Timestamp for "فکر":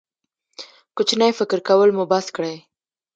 1.39-1.57